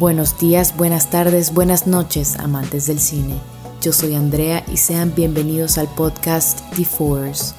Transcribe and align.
Buenos 0.00 0.38
días, 0.38 0.78
buenas 0.78 1.10
tardes, 1.10 1.52
buenas 1.52 1.86
noches, 1.86 2.38
amantes 2.38 2.86
del 2.86 2.98
cine. 2.98 3.34
Yo 3.82 3.92
soy 3.92 4.14
Andrea 4.14 4.64
y 4.72 4.78
sean 4.78 5.14
bienvenidos 5.14 5.76
al 5.76 5.88
podcast 5.88 6.60
The 6.74 6.86
Force, 6.86 7.52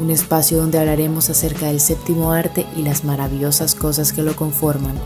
un 0.00 0.10
espacio 0.10 0.58
donde 0.58 0.80
hablaremos 0.80 1.30
acerca 1.30 1.68
del 1.68 1.78
séptimo 1.78 2.32
arte 2.32 2.66
y 2.76 2.82
las 2.82 3.04
maravillosas 3.04 3.76
cosas 3.76 4.12
que 4.12 4.24
lo 4.24 4.34
conforman. 4.34 4.96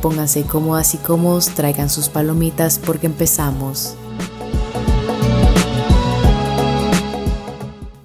Pónganse 0.00 0.44
cómodas 0.44 0.94
y 0.94 0.96
cómodos, 0.96 1.50
traigan 1.50 1.90
sus 1.90 2.08
palomitas 2.08 2.78
porque 2.78 3.04
empezamos. 3.04 3.96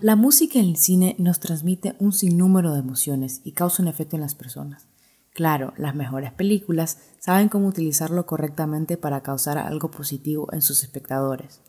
La 0.02 0.18
música 0.18 0.60
en 0.60 0.66
el 0.66 0.76
cine 0.76 1.16
nos 1.20 1.40
transmite 1.40 1.96
un 2.00 2.12
sinnúmero 2.12 2.74
de 2.74 2.80
emociones 2.80 3.40
y 3.46 3.54
causa 3.54 3.82
un 3.82 3.88
efecto 3.88 4.18
en 4.18 4.24
las 4.24 4.36
personas. 4.36 4.89
Claro, 5.34 5.74
las 5.78 5.96
mejores 5.96 6.34
películas 6.34 6.98
saben 7.20 7.50
cómo 7.50 7.68
utilizarlo 7.68 8.26
correctamente 8.26 8.98
para 8.98 9.22
causar 9.22 9.58
algo 9.58 9.92
positivo 9.92 10.48
en 10.52 10.62
sus 10.62 10.84
espectadores. 10.84 11.62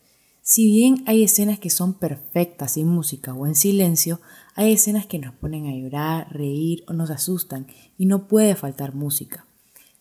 Si 0.43 0.67
bien 0.67 1.05
hay 1.07 1.23
escenas 1.23 1.59
que 1.59 1.71
son 1.71 1.95
perfectas 1.95 2.73
sin 2.73 2.89
música 2.89 3.35
o 3.35 3.47
en 3.47 3.55
silencio, 3.55 4.21
hay 4.55 4.73
escenas 4.73 5.07
que 5.07 5.19
nos 5.19 5.35
ponen 5.35 5.67
a 5.67 5.77
llorar, 5.77 6.33
reír 6.33 6.83
o 6.89 6.93
nos 6.93 7.11
asustan 7.11 7.67
y 7.99 8.07
no 8.07 8.27
puede 8.27 8.57
faltar 8.57 8.95
música. 8.95 9.47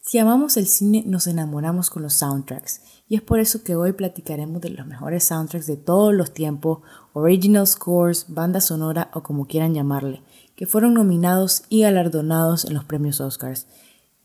Si 0.09 0.18
amamos 0.18 0.58
el 0.58 0.66
cine, 0.66 1.04
nos 1.05 1.27
enamoramos 1.27 1.91
con 1.91 2.02
los 2.02 2.16
soundtracks 2.16 2.81
y 3.08 3.16
es 3.16 3.22
por 3.22 3.40
eso 3.40 3.62
que 3.62 3.76
hoy 3.76 3.94
platicaremos 3.94 4.59
de 4.59 4.72
los 4.72 4.88
mejores 4.88 5.26
soundtracks 5.26 5.68
de 5.68 5.77
todos 5.77 6.16
los 6.16 6.34
tiempos, 6.34 6.80
original 7.13 7.68
scores, 7.68 8.26
banda 8.27 8.59
sonora 8.59 9.12
o 9.13 9.22
como 9.22 9.45
quieran 9.45 9.76
llamarle, 9.76 10.23
que 10.55 10.66
fueron 10.66 10.95
nominados 10.95 11.62
y 11.70 11.82
galardonados 11.82 12.66
en 12.66 12.73
los 12.73 12.85
premios 12.85 13.22
Oscars 13.22 13.68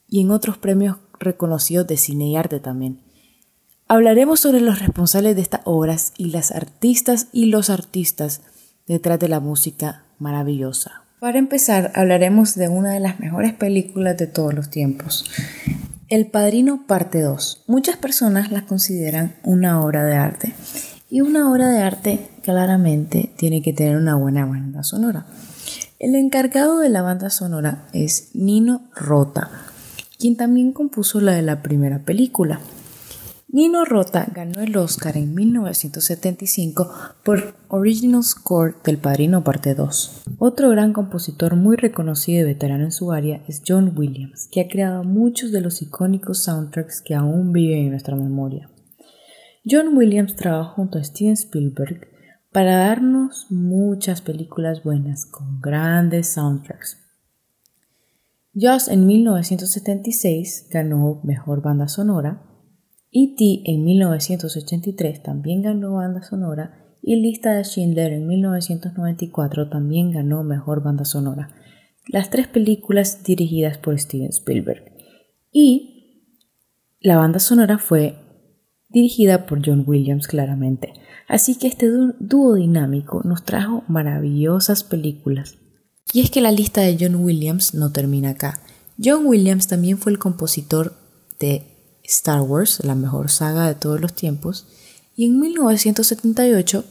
y 0.08 0.22
en 0.22 0.30
otros 0.30 0.56
premios 0.56 0.96
reconocidos 1.18 1.86
de 1.86 1.98
cine 1.98 2.30
y 2.30 2.36
arte 2.36 2.60
también. 2.60 3.02
Hablaremos 3.86 4.40
sobre 4.40 4.62
los 4.62 4.78
responsables 4.78 5.36
de 5.36 5.42
estas 5.42 5.60
obras 5.66 6.14
y 6.16 6.30
las 6.30 6.50
artistas 6.50 7.26
y 7.30 7.50
los 7.50 7.68
artistas 7.68 8.40
detrás 8.86 9.18
de 9.18 9.28
la 9.28 9.38
música 9.40 10.06
maravillosa. 10.18 11.03
Para 11.24 11.38
empezar, 11.38 11.90
hablaremos 11.94 12.54
de 12.54 12.68
una 12.68 12.92
de 12.92 13.00
las 13.00 13.18
mejores 13.18 13.54
películas 13.54 14.18
de 14.18 14.26
todos 14.26 14.52
los 14.52 14.68
tiempos. 14.68 15.24
El 16.10 16.26
Padrino 16.26 16.84
Parte 16.86 17.22
2. 17.22 17.64
Muchas 17.66 17.96
personas 17.96 18.52
la 18.52 18.66
consideran 18.66 19.34
una 19.42 19.80
obra 19.80 20.04
de 20.04 20.16
arte. 20.16 20.52
Y 21.08 21.22
una 21.22 21.50
obra 21.50 21.70
de 21.70 21.80
arte 21.80 22.28
claramente 22.42 23.32
tiene 23.38 23.62
que 23.62 23.72
tener 23.72 23.96
una 23.96 24.16
buena 24.16 24.44
banda 24.44 24.82
sonora. 24.82 25.24
El 25.98 26.14
encargado 26.14 26.80
de 26.80 26.90
la 26.90 27.00
banda 27.00 27.30
sonora 27.30 27.86
es 27.94 28.28
Nino 28.34 28.82
Rota, 28.94 29.50
quien 30.18 30.36
también 30.36 30.72
compuso 30.72 31.22
la 31.22 31.32
de 31.32 31.40
la 31.40 31.62
primera 31.62 32.00
película. 32.00 32.60
Nino 33.54 33.84
Rota 33.84 34.26
ganó 34.34 34.62
el 34.62 34.76
Oscar 34.76 35.16
en 35.16 35.32
1975 35.32 36.90
por 37.22 37.54
Original 37.68 38.24
Score 38.24 38.74
del 38.82 38.98
Padrino 38.98 39.44
Parte 39.44 39.76
2. 39.76 40.24
Otro 40.38 40.70
gran 40.70 40.92
compositor 40.92 41.54
muy 41.54 41.76
reconocido 41.76 42.40
y 42.40 42.52
veterano 42.52 42.82
en 42.82 42.90
su 42.90 43.12
área 43.12 43.44
es 43.46 43.62
John 43.64 43.94
Williams, 43.96 44.48
que 44.50 44.60
ha 44.60 44.66
creado 44.66 45.04
muchos 45.04 45.52
de 45.52 45.60
los 45.60 45.82
icónicos 45.82 46.42
soundtracks 46.42 47.00
que 47.00 47.14
aún 47.14 47.52
viven 47.52 47.78
en 47.78 47.90
nuestra 47.90 48.16
memoria. 48.16 48.68
John 49.64 49.96
Williams 49.96 50.34
trabajó 50.34 50.74
junto 50.74 50.98
a 50.98 51.04
Steven 51.04 51.34
Spielberg 51.34 52.08
para 52.50 52.76
darnos 52.78 53.46
muchas 53.50 54.20
películas 54.20 54.82
buenas 54.82 55.26
con 55.26 55.60
grandes 55.60 56.26
soundtracks. 56.26 56.98
Joss 58.60 58.88
en 58.88 59.06
1976 59.06 60.70
ganó 60.72 61.20
Mejor 61.22 61.62
Banda 61.62 61.86
Sonora, 61.86 62.42
E.T. 63.16 63.62
en 63.64 63.84
1983 63.84 65.22
también 65.22 65.62
ganó 65.62 65.94
Banda 65.94 66.22
Sonora 66.22 66.84
y 67.00 67.14
Lista 67.14 67.54
de 67.54 67.62
Schindler 67.62 68.12
en 68.12 68.26
1994 68.26 69.68
también 69.68 70.10
ganó 70.10 70.42
Mejor 70.42 70.82
Banda 70.82 71.04
Sonora, 71.04 71.50
las 72.08 72.30
tres 72.30 72.48
películas 72.48 73.22
dirigidas 73.22 73.78
por 73.78 73.96
Steven 74.00 74.30
Spielberg. 74.30 74.90
Y 75.52 76.32
la 77.00 77.16
banda 77.16 77.38
sonora 77.38 77.78
fue 77.78 78.16
dirigida 78.88 79.46
por 79.46 79.64
John 79.64 79.84
Williams 79.86 80.26
claramente. 80.26 80.92
Así 81.28 81.56
que 81.56 81.68
este 81.68 81.88
dúo 82.18 82.54
dinámico 82.54 83.22
nos 83.24 83.44
trajo 83.44 83.84
maravillosas 83.86 84.82
películas. 84.82 85.56
Y 86.12 86.20
es 86.20 86.30
que 86.30 86.40
la 86.40 86.50
lista 86.50 86.80
de 86.80 86.96
John 86.98 87.16
Williams 87.16 87.74
no 87.74 87.92
termina 87.92 88.30
acá. 88.30 88.60
John 89.02 89.26
Williams 89.26 89.68
también 89.68 89.98
fue 89.98 90.10
el 90.10 90.18
compositor 90.18 90.94
de 91.38 91.73
Star 92.04 92.42
Wars, 92.42 92.80
la 92.84 92.94
mejor 92.94 93.30
saga 93.30 93.66
de 93.66 93.74
todos 93.74 94.00
los 94.00 94.14
tiempos, 94.14 94.66
y 95.16 95.26
en 95.26 95.40
1978 95.40 96.84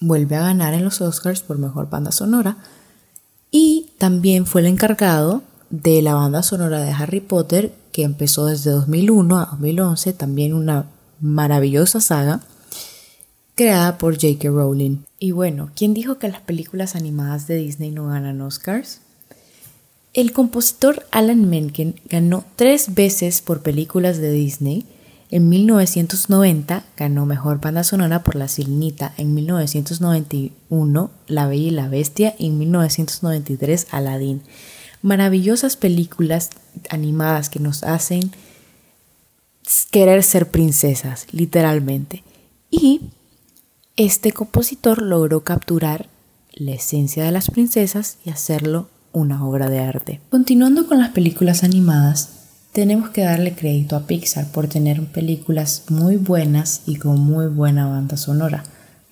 vuelve 0.00 0.36
a 0.36 0.42
ganar 0.42 0.74
en 0.74 0.84
los 0.84 1.00
Oscars 1.00 1.42
por 1.42 1.58
mejor 1.58 1.88
banda 1.88 2.12
sonora 2.12 2.58
y 3.50 3.90
también 3.98 4.46
fue 4.46 4.62
el 4.62 4.66
encargado 4.66 5.42
de 5.70 6.02
la 6.02 6.14
banda 6.14 6.42
sonora 6.42 6.80
de 6.80 6.90
Harry 6.90 7.20
Potter 7.20 7.72
que 7.92 8.02
empezó 8.02 8.46
desde 8.46 8.70
2001 8.70 9.38
a 9.38 9.44
2011, 9.52 10.12
también 10.14 10.54
una 10.54 10.86
maravillosa 11.20 12.00
saga 12.00 12.40
creada 13.54 13.98
por 13.98 14.14
J.K. 14.14 14.48
Rowling. 14.48 15.04
Y 15.18 15.30
bueno, 15.30 15.70
¿quién 15.76 15.92
dijo 15.92 16.18
que 16.18 16.28
las 16.28 16.40
películas 16.40 16.96
animadas 16.96 17.46
de 17.46 17.56
Disney 17.56 17.90
no 17.90 18.06
ganan 18.06 18.40
Oscars? 18.40 19.02
El 20.14 20.32
compositor 20.32 21.06
Alan 21.10 21.48
Menken 21.48 21.98
ganó 22.04 22.44
tres 22.56 22.94
veces 22.94 23.40
por 23.40 23.62
películas 23.62 24.18
de 24.18 24.30
Disney. 24.30 24.84
En 25.30 25.48
1990 25.48 26.84
ganó 26.98 27.24
Mejor 27.24 27.60
Banda 27.62 27.82
Sonora 27.82 28.22
por 28.22 28.36
La 28.36 28.48
Sirenita, 28.48 29.14
en 29.16 29.32
1991 29.32 31.10
La 31.28 31.46
Bella 31.46 31.66
y 31.66 31.70
la 31.70 31.88
Bestia 31.88 32.34
y 32.38 32.48
en 32.48 32.58
1993 32.58 33.86
Aladdin. 33.90 34.42
Maravillosas 35.00 35.76
películas 35.76 36.50
animadas 36.90 37.48
que 37.48 37.60
nos 37.60 37.82
hacen 37.82 38.32
querer 39.90 40.22
ser 40.22 40.50
princesas, 40.50 41.26
literalmente. 41.32 42.22
Y 42.70 43.12
este 43.96 44.32
compositor 44.32 45.00
logró 45.00 45.42
capturar 45.42 46.10
la 46.52 46.72
esencia 46.72 47.24
de 47.24 47.32
las 47.32 47.50
princesas 47.50 48.18
y 48.26 48.30
hacerlo 48.30 48.90
una 49.12 49.46
obra 49.46 49.68
de 49.68 49.80
arte. 49.80 50.20
Continuando 50.30 50.86
con 50.86 50.98
las 50.98 51.10
películas 51.10 51.64
animadas, 51.64 52.42
tenemos 52.72 53.10
que 53.10 53.22
darle 53.22 53.54
crédito 53.54 53.96
a 53.96 54.06
Pixar 54.06 54.50
por 54.50 54.66
tener 54.66 55.04
películas 55.06 55.84
muy 55.88 56.16
buenas 56.16 56.82
y 56.86 56.96
con 56.96 57.20
muy 57.20 57.46
buena 57.46 57.86
banda 57.86 58.16
sonora. 58.16 58.64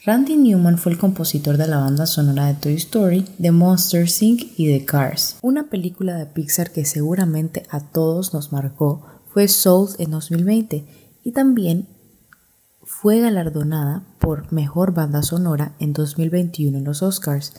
Randy 0.03 0.37
Newman 0.37 0.79
fue 0.79 0.93
el 0.93 0.99
compositor 0.99 1.59
de 1.59 1.67
la 1.67 1.77
banda 1.77 2.07
sonora 2.07 2.47
de 2.47 2.55
Toy 2.55 2.75
Story, 2.75 3.27
de 3.37 3.51
Monster 3.51 4.09
Inc. 4.21 4.59
y 4.59 4.67
de 4.67 4.87
Cars. 4.87 5.37
Una 5.43 5.69
película 5.69 6.17
de 6.17 6.25
Pixar 6.25 6.71
que 6.71 6.87
seguramente 6.87 7.65
a 7.69 7.81
todos 7.81 8.33
nos 8.33 8.51
marcó 8.51 9.05
fue 9.31 9.47
Soul 9.47 9.91
en 9.99 10.11
2020 10.11 10.87
y 11.23 11.33
también 11.33 11.87
fue 12.83 13.21
galardonada 13.21 14.03
por 14.19 14.51
Mejor 14.53 14.95
Banda 14.95 15.23
Sonora 15.23 15.75
en 15.79 15.93
2021 15.93 16.79
en 16.79 16.85
los 16.85 17.03
Oscars. 17.03 17.53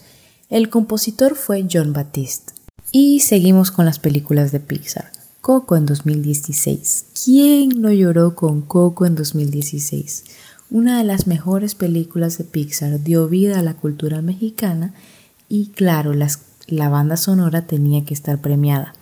El 0.52 0.70
compositor 0.70 1.36
fue 1.36 1.66
John 1.72 1.94
Baptiste. 1.94 2.52
Y 2.92 3.22
seguimos 3.22 3.72
con 3.72 3.86
las 3.86 4.00
películas 4.00 4.52
de 4.52 4.60
Pixar. 4.60 5.10
Coco 5.40 5.78
en 5.78 5.86
2016. 5.86 7.06
¿Quién 7.24 7.70
no 7.82 7.90
lloró 7.90 8.36
con 8.36 8.62
Coco 8.62 9.06
en 9.06 9.16
2016? 9.16 10.26
Una 10.70 10.98
de 10.98 11.06
las 11.06 11.26
mejores 11.26 11.74
películas 11.74 12.38
de 12.38 12.44
Pixar 12.44 13.02
dio 13.02 13.30
vida 13.30 13.60
a 13.60 13.64
la 13.64 13.76
cultura 13.76 14.22
mexicana 14.22 14.94
y 15.48 15.68
claro, 15.68 16.12
la 16.14 16.90
banda 16.90 17.16
sonora 17.16 17.66
tenía 17.66 18.04
que 18.04 18.14
estar 18.14 18.42
premiada. 18.42 18.94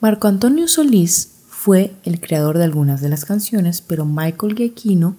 Marco 0.00 0.28
Antonio 0.28 0.66
Solís 0.66 1.28
fue 1.46 1.92
el 2.04 2.20
creador 2.20 2.56
de 2.56 2.64
algunas 2.64 3.02
de 3.02 3.10
las 3.10 3.26
canciones, 3.26 3.82
pero 3.82 4.06
Michael 4.06 4.54
Giacchino 4.54 5.14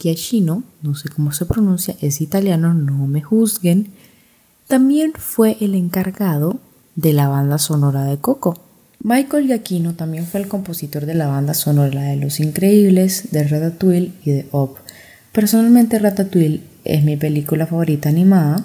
Giacchino, 0.00 0.62
no 0.82 0.94
sé 0.94 1.10
cómo 1.10 1.30
se 1.32 1.44
pronuncia, 1.44 1.94
es 2.00 2.22
italiano, 2.22 2.72
no 2.72 3.06
me 3.06 3.20
juzguen, 3.20 3.92
también 4.70 5.12
fue 5.18 5.56
el 5.60 5.74
encargado 5.74 6.60
de 6.94 7.12
la 7.12 7.26
banda 7.26 7.58
sonora 7.58 8.04
de 8.04 8.18
Coco. 8.18 8.62
Michael 9.02 9.46
Giacchino 9.46 9.96
también 9.96 10.26
fue 10.26 10.40
el 10.40 10.46
compositor 10.46 11.06
de 11.06 11.14
la 11.14 11.26
banda 11.26 11.54
sonora 11.54 12.02
de 12.02 12.14
Los 12.14 12.38
Increíbles, 12.38 13.32
de 13.32 13.42
Ratatouille 13.42 14.12
y 14.24 14.30
de 14.30 14.46
Up. 14.52 14.76
Personalmente 15.32 15.98
Ratatouille 15.98 16.62
es 16.84 17.02
mi 17.02 17.16
película 17.16 17.66
favorita 17.66 18.10
animada. 18.10 18.64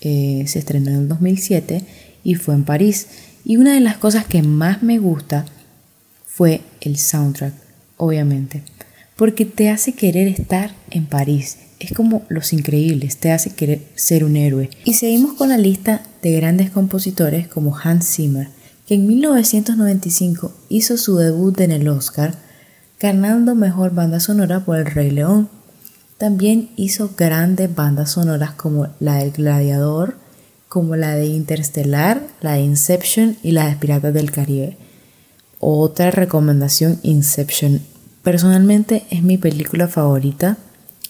Eh, 0.00 0.42
se 0.48 0.58
estrenó 0.58 0.90
en 0.90 0.96
el 0.96 1.08
2007 1.08 1.84
y 2.24 2.34
fue 2.34 2.54
en 2.54 2.64
París. 2.64 3.06
Y 3.44 3.56
una 3.56 3.74
de 3.74 3.80
las 3.80 3.98
cosas 3.98 4.26
que 4.26 4.42
más 4.42 4.82
me 4.82 4.98
gusta 4.98 5.44
fue 6.26 6.62
el 6.80 6.98
soundtrack, 6.98 7.54
obviamente 7.98 8.64
porque 9.18 9.44
te 9.44 9.68
hace 9.68 9.94
querer 9.94 10.28
estar 10.28 10.76
en 10.90 11.04
París. 11.06 11.58
Es 11.80 11.92
como 11.92 12.22
Los 12.28 12.52
Increíbles, 12.52 13.16
te 13.16 13.32
hace 13.32 13.50
querer 13.50 13.82
ser 13.96 14.22
un 14.22 14.36
héroe. 14.36 14.70
Y 14.84 14.94
seguimos 14.94 15.32
con 15.32 15.48
la 15.48 15.58
lista 15.58 16.02
de 16.22 16.32
grandes 16.32 16.70
compositores 16.70 17.48
como 17.48 17.76
Hans 17.76 18.06
Zimmer, 18.06 18.48
que 18.86 18.94
en 18.94 19.08
1995 19.08 20.52
hizo 20.68 20.96
su 20.96 21.16
debut 21.16 21.60
en 21.60 21.72
el 21.72 21.88
Oscar, 21.88 22.36
ganando 23.00 23.56
mejor 23.56 23.92
banda 23.92 24.20
sonora 24.20 24.64
por 24.64 24.78
El 24.78 24.86
Rey 24.86 25.10
León. 25.10 25.48
También 26.16 26.70
hizo 26.76 27.10
grandes 27.16 27.74
bandas 27.74 28.12
sonoras 28.12 28.52
como 28.52 28.86
la 29.00 29.16
del 29.16 29.32
Gladiador, 29.32 30.16
como 30.68 30.94
la 30.94 31.16
de 31.16 31.26
Interstellar, 31.26 32.22
la 32.40 32.52
de 32.52 32.60
Inception 32.60 33.36
y 33.42 33.50
la 33.50 33.68
de 33.68 33.74
Piratas 33.74 34.14
del 34.14 34.30
Caribe. 34.30 34.76
Otra 35.58 36.12
recomendación, 36.12 37.00
Inception. 37.02 37.80
Personalmente 38.28 39.06
es 39.08 39.22
mi 39.22 39.38
película 39.38 39.88
favorita. 39.88 40.58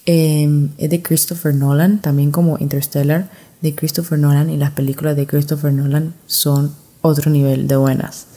Em, 0.06 0.70
es 0.78 0.88
de 0.88 1.02
Christopher 1.02 1.52
Nolan, 1.52 2.00
también 2.00 2.30
como 2.30 2.58
Interstellar 2.60 3.28
de 3.60 3.74
Christopher 3.74 4.20
Nolan 4.20 4.50
y 4.50 4.56
las 4.56 4.70
películas 4.70 5.16
de 5.16 5.26
Christopher 5.26 5.72
Nolan 5.72 6.14
son 6.28 6.76
otro 7.00 7.28
nivel 7.32 7.66
de 7.66 7.74
buenas. 7.74 8.28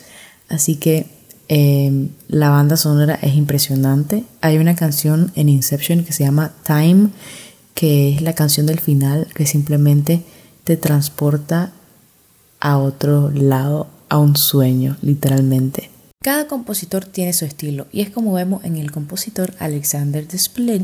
Así 0.50 0.78
que 0.78 1.06
em, 1.48 2.10
la 2.28 2.50
banda 2.50 2.76
sonora 2.76 3.20
es 3.22 3.36
impresionante. 3.36 4.24
Hay 4.42 4.58
una 4.58 4.76
canción 4.76 5.32
en 5.36 5.50
Inception 5.50 6.04
que 6.04 6.12
se 6.12 6.24
llama 6.24 6.52
Time, 6.66 7.10
que 7.76 8.16
es 8.16 8.24
la 8.24 8.34
canción 8.34 8.66
del 8.66 8.80
final 8.80 9.28
que 9.36 9.46
simplemente 9.46 10.24
te 10.64 10.76
transporta 10.76 11.72
a 12.60 12.80
otro 12.80 13.30
lado, 13.30 13.86
a 14.10 14.18
un 14.18 14.36
sueño, 14.36 14.98
literalmente. 15.04 15.92
Cada 16.22 16.46
compositor 16.46 17.04
tiene 17.06 17.34
su 17.34 17.46
estilo 17.46 17.88
y 17.92 18.02
es 18.02 18.12
como 18.12 18.34
vemos 18.34 18.64
en 18.64 18.78
el 18.78 18.92
compositor 18.92 19.56
Alexander 19.58 20.28
Desplat, 20.28 20.84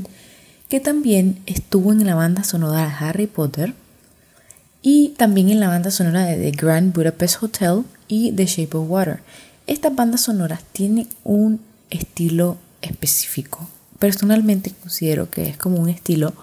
que 0.68 0.80
también 0.80 1.44
estuvo 1.45 1.92
en 1.92 2.04
la 2.07 2.16
banda 2.16 2.44
sonora 2.44 2.88
de 2.88 3.06
Harry 3.06 3.28
Potter 3.28 3.75
y 4.81 5.10
también 5.10 5.50
en 5.50 5.60
la 5.60 5.68
banda 5.68 5.92
sonora 5.92 6.25
de 6.25 6.38
The 6.38 6.57
Grand 6.57 6.92
Budapest 6.92 7.44
Hotel 7.44 7.84
y 8.07 8.31
The 8.31 8.48
Shape 8.48 8.78
of 8.78 8.89
Water. 8.89 9.19
Estas 9.68 9.94
bandas 9.94 10.22
sonoras 10.22 10.63
tienen 10.72 11.07
un 11.24 11.62
estilo 11.92 12.57
específico. 12.81 13.69
Personalmente 14.00 14.74
considero 14.81 15.30
que 15.30 15.50
es 15.50 15.57
como 15.57 15.78
un 15.78 15.89
estilo 15.89 16.34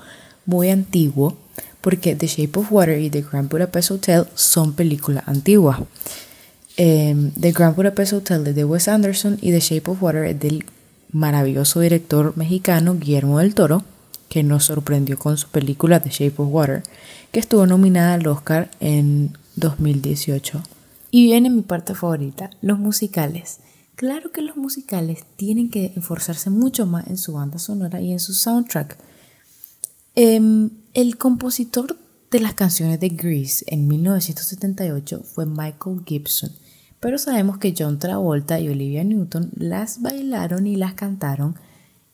muy 0.46 0.70
antiguo 0.70 1.36
porque 1.80 2.14
The 2.14 2.28
Shape 2.28 2.60
of 2.60 2.70
Water 2.70 3.00
y 3.00 3.10
The 3.10 3.22
Grand 3.22 3.50
Budapest 3.50 3.90
Hotel 3.90 4.26
son 4.36 4.74
películas 4.74 5.24
antiguas. 5.26 5.80
Em, 6.76 7.30
The 7.32 7.52
Grand 7.52 7.76
Budapest 7.76 8.12
Hotel 8.14 8.52
de 8.52 8.64
Wes 8.64 8.88
Anderson 8.88 9.38
y 9.40 9.52
The 9.52 9.60
Shape 9.60 9.90
of 9.90 10.02
Water 10.02 10.24
es 10.24 10.40
del 10.40 10.64
maravilloso 11.12 11.78
director 11.78 12.36
mexicano 12.36 12.96
Guillermo 12.98 13.38
del 13.38 13.54
Toro, 13.54 13.84
que 14.28 14.42
nos 14.42 14.64
sorprendió 14.64 15.16
con 15.16 15.36
su 15.36 15.48
película 15.48 16.00
The 16.00 16.10
Shape 16.10 16.42
of 16.42 16.48
Water, 16.50 16.82
que 17.30 17.38
estuvo 17.38 17.66
nominada 17.66 18.14
al 18.14 18.26
Oscar 18.26 18.70
en 18.80 19.38
2018. 19.54 20.62
Y 21.12 21.26
viene 21.26 21.48
mi 21.48 21.62
parte 21.62 21.94
favorita, 21.94 22.50
los 22.60 22.80
musicales. 22.80 23.60
Claro 23.94 24.32
que 24.32 24.42
los 24.42 24.56
musicales 24.56 25.24
tienen 25.36 25.70
que 25.70 25.92
esforzarse 25.94 26.50
mucho 26.50 26.86
más 26.86 27.06
en 27.06 27.18
su 27.18 27.34
banda 27.34 27.60
sonora 27.60 28.00
y 28.00 28.10
en 28.10 28.18
su 28.18 28.34
soundtrack. 28.34 28.98
Em, 30.16 30.70
el 30.94 31.16
compositor 31.16 31.96
de 32.32 32.40
las 32.40 32.54
canciones 32.54 32.98
de 32.98 33.10
Grease 33.10 33.64
en 33.68 33.86
1978 33.86 35.22
fue 35.22 35.46
Michael 35.46 36.00
Gibson, 36.04 36.50
pero 37.04 37.18
sabemos 37.18 37.58
que 37.58 37.74
John 37.76 37.98
Travolta 37.98 38.58
y 38.58 38.70
Olivia 38.70 39.04
Newton 39.04 39.50
las 39.58 40.00
bailaron 40.00 40.66
y 40.66 40.76
las 40.76 40.94
cantaron 40.94 41.54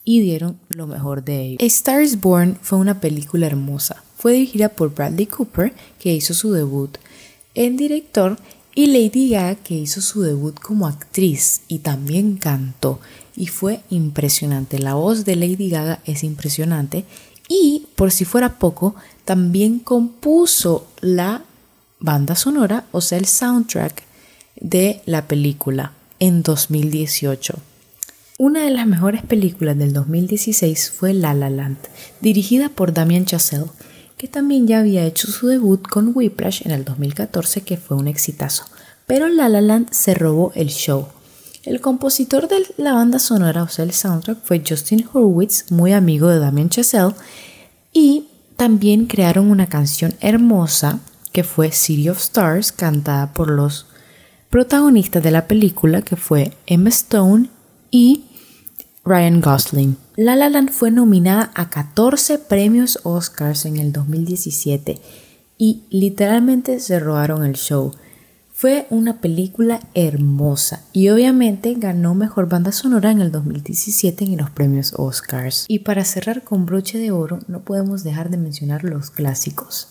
y 0.03 0.19
dieron 0.19 0.59
lo 0.69 0.89
mejor 0.89 1.23
de 1.23 1.43
ellos. 1.43 1.59
Star 1.61 2.03
is 2.03 2.21
Born 2.21 2.59
fue 2.61 2.77
una 2.77 2.99
película 2.99 3.47
hermosa. 3.47 4.03
Fue 4.17 4.33
dirigida 4.33 4.69
por 4.69 4.93
Bradley 4.93 5.27
Cooper, 5.27 5.73
que 6.01 6.13
hizo 6.13 6.35
su 6.35 6.51
debut 6.51 6.99
en 7.55 7.77
director, 7.77 8.37
y 8.75 8.87
Lady 8.87 9.29
Gaga, 9.31 9.55
que 9.55 9.75
hizo 9.75 10.01
su 10.01 10.23
debut 10.23 10.59
como 10.59 10.89
actriz 10.89 11.61
y 11.69 11.79
también 11.79 12.37
cantó. 12.37 12.99
Y 13.37 13.47
fue 13.47 13.83
impresionante. 13.91 14.81
La 14.81 14.95
voz 14.95 15.25
de 15.25 15.37
Lady 15.37 15.71
Gaga 15.71 16.01
es 16.05 16.25
impresionante. 16.25 17.05
Y 17.47 17.87
por 17.95 18.11
si 18.11 18.25
fuera 18.25 18.59
poco, 18.59 18.97
también 19.25 19.79
compuso 19.79 20.89
la 21.01 21.45
banda 22.01 22.35
sonora, 22.35 22.87
o 22.91 23.01
sea, 23.01 23.19
el 23.19 23.27
soundtrack 23.27 24.10
de 24.61 25.03
la 25.07 25.27
película 25.27 25.93
en 26.19 26.43
2018. 26.43 27.55
Una 28.39 28.65
de 28.65 28.71
las 28.71 28.87
mejores 28.87 29.23
películas 29.23 29.77
del 29.77 29.93
2016 29.93 30.93
fue 30.93 31.13
La 31.13 31.35
La 31.35 31.51
Land, 31.51 31.79
dirigida 32.21 32.69
por 32.69 32.95
Damien 32.95 33.27
Chazelle, 33.27 33.67
que 34.17 34.29
también 34.29 34.67
ya 34.67 34.81
había 34.81 35.05
hecho 35.05 35.29
su 35.29 35.49
debut 35.49 35.83
con 35.87 36.13
Whiplash 36.15 36.63
en 36.65 36.73
el 36.73 36.85
2014, 36.85 37.63
que 37.63 37.77
fue 37.77 37.97
un 37.97 38.09
exitazo. 38.09 38.65
Pero 39.07 39.29
La 39.29 39.49
La 39.49 39.61
Land 39.61 39.91
se 39.93 40.15
robó 40.15 40.53
el 40.55 40.69
show. 40.69 41.09
El 41.65 41.83
compositor 41.83 42.49
de 42.49 42.65
la 42.79 42.95
banda 42.95 43.19
sonora, 43.19 43.63
o 43.63 43.69
sea, 43.69 43.85
el 43.85 43.93
soundtrack, 43.93 44.39
fue 44.43 44.63
Justin 44.67 45.07
Hurwitz, 45.13 45.71
muy 45.71 45.93
amigo 45.93 46.29
de 46.29 46.39
Damien 46.39 46.71
Chazelle, 46.71 47.15
y 47.93 48.29
también 48.57 49.07
crearon 49.07 49.51
una 49.51 49.69
canción 49.69 50.15
hermosa 50.21 51.01
que 51.33 51.45
fue 51.45 51.73
City 51.73 52.09
of 52.09 52.19
Stars, 52.19 52.73
cantada 52.73 53.35
por 53.35 53.51
los 53.51 53.87
protagonistas 54.51 55.23
de 55.23 55.31
la 55.31 55.47
película, 55.47 56.03
que 56.03 56.17
fue 56.17 56.53
Emma 56.67 56.91
Stone 56.91 57.49
y 57.91 58.25
Ryan 59.05 59.41
Gosling. 59.41 59.97
La 60.17 60.37
La 60.37 60.51
Land 60.51 60.71
fue 60.71 60.91
nominada 60.91 61.51
a 61.55 61.71
14 61.71 62.39
premios 62.39 62.99
Oscars 63.05 63.65
en 63.65 63.79
el 63.79 63.93
2017 63.93 65.01
y 65.57 65.85
literalmente 65.91 66.81
se 66.81 66.99
robaron 66.99 67.45
el 67.45 67.55
show. 67.55 67.93
Fue 68.53 68.87
una 68.91 69.23
película 69.23 69.81
hermosa 69.95 70.83
y 70.93 71.09
obviamente 71.09 71.75
ganó 71.79 72.15
mejor 72.15 72.49
banda 72.49 72.73
sonora 72.73 73.11
en 73.11 73.23
el 73.23 73.33
2017 73.33 74.25
en 74.25 74.37
los 74.37 74.51
premios 74.51 74.93
Oscars. 74.97 75.65
Y 75.69 75.79
para 75.79 76.05
cerrar 76.05 76.43
con 76.45 76.67
broche 76.67 76.99
de 76.99 77.11
oro, 77.11 77.39
no 77.47 77.61
podemos 77.63 78.05
dejar 78.05 78.29
de 78.29 78.37
mencionar 78.37 78.85
los 78.85 79.11
clásicos. 79.11 79.89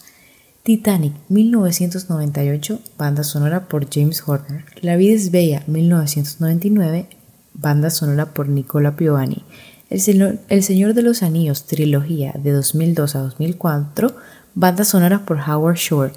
Titanic 0.69 1.13
1998, 1.29 2.79
banda 2.95 3.23
sonora 3.23 3.67
por 3.67 3.89
James 3.89 4.21
Horner. 4.23 4.65
La 4.81 4.97
vida 4.97 5.15
es 5.15 5.31
bella 5.31 5.63
1999, 5.65 7.07
banda 7.55 7.89
sonora 7.89 8.27
por 8.35 8.49
Nicola 8.49 8.95
Piovani. 8.95 9.43
El 9.89 9.99
Señor, 9.99 10.93
de 10.93 11.01
los 11.01 11.23
Anillos, 11.23 11.65
trilogía 11.65 12.35
de 12.37 12.51
2002 12.51 13.15
a 13.15 13.19
2004, 13.21 14.15
banda 14.53 14.83
sonora 14.83 15.25
por 15.25 15.39
Howard 15.39 15.77
Shore. 15.77 16.13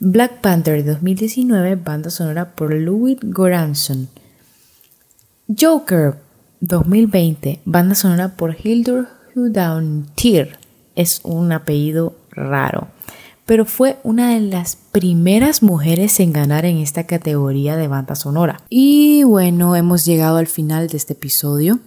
Black 0.00 0.42
Panther 0.42 0.84
de 0.84 0.90
2019, 0.90 1.76
banda 1.76 2.10
sonora 2.10 2.50
por 2.50 2.74
Louis 2.74 3.16
Goranson. 3.22 4.10
Joker 5.48 6.16
2020, 6.60 7.62
banda 7.64 7.94
sonora 7.94 8.36
por 8.36 8.54
Hildur 8.62 9.08
Hudauntir. 9.34 10.58
Es 10.94 11.22
un 11.24 11.52
apellido 11.52 12.14
raro 12.32 12.88
pero 13.52 13.66
fue 13.66 13.98
una 14.02 14.32
de 14.32 14.40
las 14.40 14.76
primeras 14.76 15.62
mujeres 15.62 16.20
en 16.20 16.32
ganar 16.32 16.64
en 16.64 16.78
esta 16.78 17.04
categoría 17.04 17.76
de 17.76 17.86
banda 17.86 18.14
sonora. 18.14 18.62
Y 18.70 19.24
bueno, 19.24 19.76
hemos 19.76 20.06
llegado 20.06 20.38
al 20.38 20.46
final 20.46 20.88
de 20.88 20.96
este 20.96 21.12
episodio. 21.12 21.78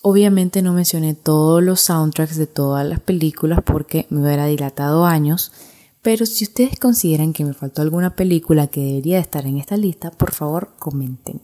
Obviamente 0.00 0.62
no 0.62 0.72
mencioné 0.72 1.12
todos 1.12 1.62
los 1.62 1.82
soundtracks 1.82 2.38
de 2.38 2.46
todas 2.46 2.86
las 2.86 2.98
películas 2.98 3.60
porque 3.62 4.06
me 4.08 4.22
hubiera 4.22 4.46
dilatado 4.46 5.04
años, 5.04 5.52
pero 6.00 6.24
si 6.24 6.44
ustedes 6.44 6.80
consideran 6.80 7.34
que 7.34 7.44
me 7.44 7.52
faltó 7.52 7.82
alguna 7.82 8.16
película 8.16 8.68
que 8.68 8.80
debería 8.80 9.18
estar 9.18 9.44
en 9.44 9.58
esta 9.58 9.76
lista, 9.76 10.10
por 10.10 10.32
favor 10.32 10.70
comenten. 10.78 11.42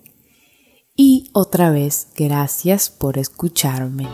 Y 0.96 1.28
otra 1.34 1.70
vez, 1.70 2.08
gracias 2.16 2.88
por 2.88 3.18
escucharme. 3.18 4.08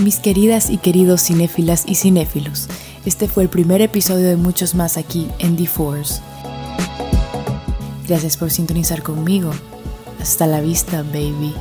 Mis 0.00 0.18
queridas 0.18 0.70
y 0.70 0.78
queridos 0.78 1.20
cinéfilas 1.24 1.84
y 1.86 1.94
cinéfilos, 1.94 2.68
este 3.04 3.28
fue 3.28 3.42
el 3.42 3.50
primer 3.50 3.82
episodio 3.82 4.28
de 4.28 4.36
muchos 4.36 4.74
más 4.74 4.96
aquí 4.96 5.28
en 5.38 5.56
The 5.56 5.66
Force. 5.66 6.22
Gracias 8.08 8.38
por 8.38 8.50
sintonizar 8.50 9.02
conmigo. 9.02 9.50
Hasta 10.18 10.46
la 10.46 10.62
vista, 10.62 11.02
baby. 11.02 11.52